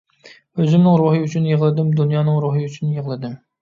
ئۆزۈمنىڭ 0.61 0.97
روھى 1.03 1.21
ئۈچۈن 1.27 1.47
يىغلىدىم، 1.51 1.95
دۇنيانىڭ 2.03 2.43
روھى 2.49 2.67
ئۈچۈن 2.69 3.01
يىغلىدىم. 3.01 3.43